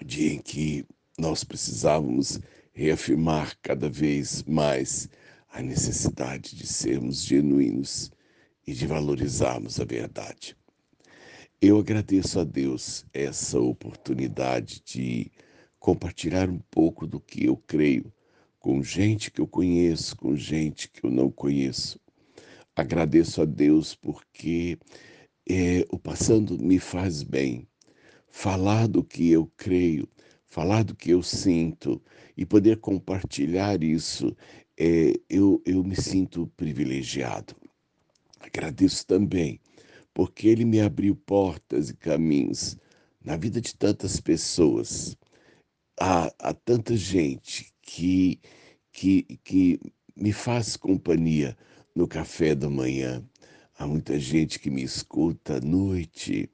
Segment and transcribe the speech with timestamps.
[0.00, 0.86] o dia em que
[1.18, 2.38] nós precisávamos
[2.72, 5.08] reafirmar cada vez mais
[5.54, 8.10] a necessidade de sermos genuínos
[8.66, 10.56] e de valorizarmos a verdade.
[11.62, 15.30] Eu agradeço a Deus essa oportunidade de
[15.78, 18.12] compartilhar um pouco do que eu creio
[18.58, 22.00] com gente que eu conheço, com gente que eu não conheço.
[22.74, 24.76] Agradeço a Deus porque
[25.48, 27.68] é, o passando me faz bem.
[28.28, 30.08] Falar do que eu creio,
[30.48, 32.02] falar do que eu sinto
[32.36, 34.36] e poder compartilhar isso
[34.78, 37.54] é, eu, eu me sinto privilegiado.
[38.40, 39.60] Agradeço também,
[40.12, 42.76] porque Ele me abriu portas e caminhos
[43.24, 45.16] na vida de tantas pessoas.
[45.98, 48.40] Há, há tanta gente que,
[48.92, 49.80] que, que
[50.16, 51.56] me faz companhia
[51.94, 53.24] no café da manhã.
[53.78, 56.50] Há muita gente que me escuta à noite.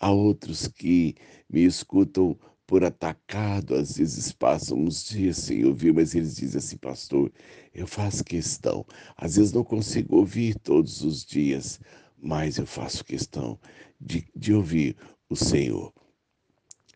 [0.00, 1.14] Há outros que
[1.48, 6.76] me escutam por atacado, às vezes passam uns dias sem ouvir, mas eles dizem assim,
[6.76, 7.32] pastor,
[7.72, 8.84] eu faço questão.
[9.16, 11.80] Às vezes não consigo ouvir todos os dias,
[12.18, 13.58] mas eu faço questão
[14.00, 14.96] de, de ouvir
[15.28, 15.92] o Senhor.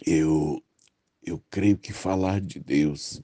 [0.04, 0.62] Eu,
[1.22, 3.22] eu creio que falar de Deus,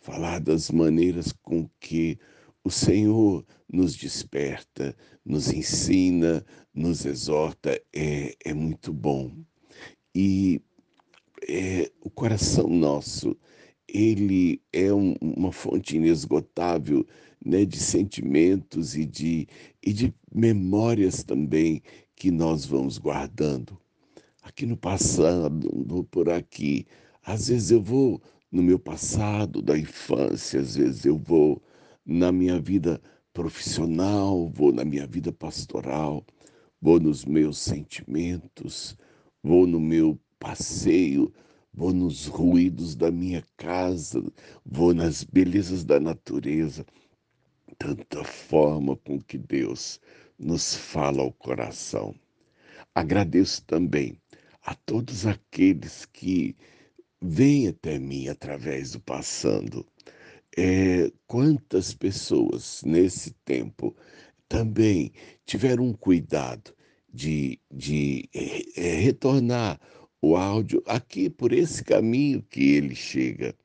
[0.00, 2.18] falar das maneiras com que
[2.64, 9.34] o Senhor nos desperta, nos ensina, nos exorta, é, é muito bom.
[10.14, 10.60] E
[11.48, 13.36] é, o coração nosso,
[13.88, 17.06] ele é um, uma fonte inesgotável
[17.44, 19.46] né, de sentimentos e de,
[19.82, 21.82] e de memórias também
[22.16, 23.78] que nós vamos guardando.
[24.42, 25.68] Aqui no passado,
[26.10, 26.86] por aqui,
[27.22, 28.20] às vezes eu vou
[28.50, 31.62] no meu passado da infância, às vezes eu vou
[32.04, 33.00] na minha vida
[33.32, 36.24] profissional, vou na minha vida pastoral,
[36.80, 38.96] vou nos meus sentimentos,
[39.42, 41.32] vou no meu passeio,
[41.72, 44.20] vou nos ruídos da minha casa,
[44.66, 46.84] vou nas belezas da natureza.
[47.78, 50.00] Tanta forma com que Deus
[50.36, 52.12] nos fala ao coração.
[52.92, 54.20] Agradeço também
[54.62, 56.56] a todos aqueles que
[57.20, 59.86] vêm até mim através do passando.
[60.58, 63.96] É, quantas pessoas nesse tempo
[64.48, 65.12] também
[65.46, 66.74] tiveram um cuidado
[67.14, 69.80] de, de é, retornar
[70.22, 73.56] o áudio aqui por esse caminho que ele chega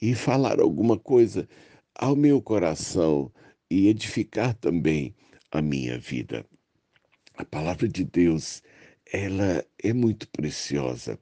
[0.00, 1.48] e falar alguma coisa
[1.94, 3.32] ao meu coração
[3.68, 5.14] e edificar também
[5.50, 6.46] a minha vida.
[7.36, 8.62] A palavra de Deus,
[9.12, 11.18] ela é muito preciosa.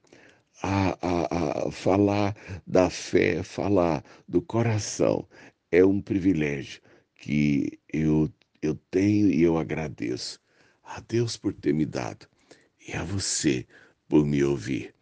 [0.63, 2.37] A, a, a falar
[2.67, 5.27] da fé, falar do coração,
[5.73, 6.83] é um privilégio
[7.15, 8.31] que eu,
[8.61, 10.39] eu tenho e eu agradeço
[10.83, 12.29] a Deus por ter me dado
[12.87, 13.67] e a você
[14.15, 14.95] por me ouvir.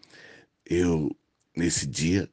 [0.64, 1.14] Eu,
[1.54, 2.26] nesse dia,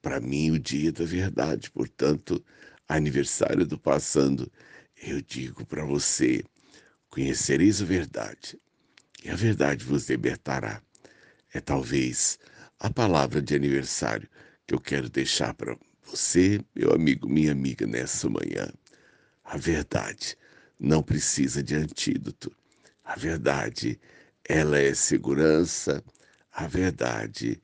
[0.00, 2.40] para mim, o dia da verdade, portanto,
[2.88, 4.48] aniversário do passando,
[5.02, 6.44] eu digo para você:
[7.10, 8.56] conhecereis a verdade,
[9.24, 10.80] e a verdade vos libertará.
[11.52, 12.38] É talvez
[12.78, 14.28] a palavra de aniversário
[14.68, 18.72] que eu quero deixar para você, meu amigo, minha amiga, nessa manhã.
[19.42, 20.38] A verdade
[20.78, 22.52] não precisa de antídoto.
[23.02, 23.98] A verdade
[24.48, 26.02] ela é segurança,
[26.52, 27.60] a verdade,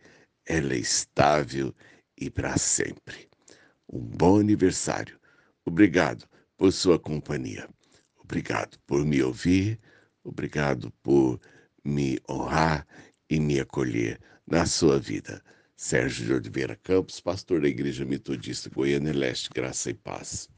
[0.46, 1.74] ela é estável
[2.16, 3.28] e para sempre.
[3.88, 5.18] Um bom aniversário.
[5.64, 7.68] Obrigado por sua companhia.
[8.18, 9.80] Obrigado por me ouvir,
[10.22, 11.40] obrigado por
[11.84, 12.86] me honrar
[13.28, 15.42] e me acolher na sua vida.
[15.76, 20.50] Sérgio de Oliveira Campos, pastor da Igreja Metodista Goiânia Leste, Graça e Paz.